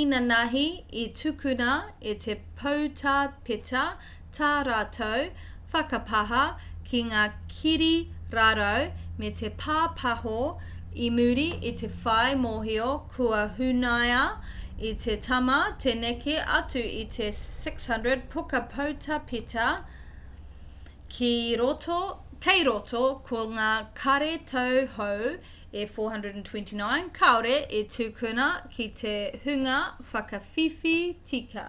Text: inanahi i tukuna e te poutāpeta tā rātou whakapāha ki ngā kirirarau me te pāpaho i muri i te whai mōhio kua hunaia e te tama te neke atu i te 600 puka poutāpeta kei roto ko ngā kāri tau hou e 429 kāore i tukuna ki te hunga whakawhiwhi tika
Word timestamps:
inanahi 0.00 0.66
i 1.02 1.02
tukuna 1.18 1.72
e 2.12 2.12
te 2.24 2.34
poutāpeta 2.60 3.82
tā 4.38 4.48
rātou 4.68 5.20
whakapāha 5.74 6.40
ki 6.88 7.02
ngā 7.12 7.22
kirirarau 7.56 8.88
me 9.22 9.30
te 9.42 9.50
pāpaho 9.62 10.36
i 11.08 11.12
muri 11.20 11.46
i 11.70 11.74
te 11.82 11.92
whai 12.02 12.34
mōhio 12.48 12.88
kua 13.14 13.44
hunaia 13.60 14.20
e 14.92 14.92
te 15.06 15.16
tama 15.30 15.60
te 15.86 15.96
neke 16.02 16.36
atu 16.60 16.84
i 17.02 17.06
te 17.18 17.30
600 17.44 18.18
puka 18.34 18.64
poutāpeta 18.74 19.68
kei 21.16 22.64
roto 22.68 23.04
ko 23.28 23.42
ngā 23.58 23.72
kāri 24.00 24.32
tau 24.52 24.80
hou 24.96 25.28
e 25.82 25.84
429 25.92 27.06
kāore 27.18 27.54
i 27.78 27.84
tukuna 27.94 28.46
ki 28.74 28.88
te 29.02 29.14
hunga 29.46 29.78
whakawhiwhi 30.12 30.96
tika 31.32 31.66